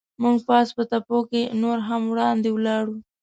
موږ 0.23 0.37
پاس 0.49 0.67
په 0.77 0.83
تپو 0.91 1.19
کې 1.29 1.41
نور 1.61 1.77
هم 1.87 2.01
وړاندې 2.11 2.49
ولاړو. 2.51 2.95